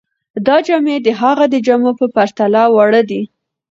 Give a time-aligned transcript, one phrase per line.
[0.47, 3.21] دا جامې د هغه د جامو په پرتله واړه دي.